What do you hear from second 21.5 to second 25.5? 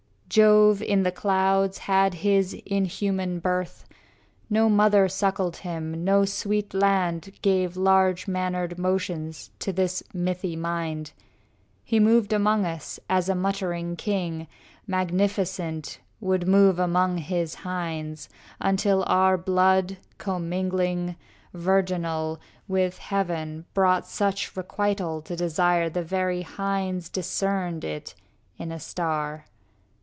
virginal, With heaven, brought such requital to